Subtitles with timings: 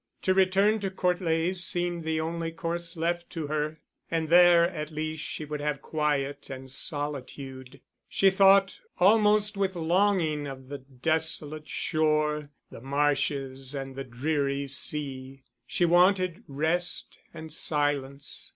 [0.23, 4.89] To return to Court Leys seemed the only course left to her, and there at
[4.89, 7.79] least she would have quiet and solitude.
[8.09, 15.43] She thought almost with longing of the desolate shore, the marshes and the dreary sea;
[15.67, 18.49] she wanted rest and silence.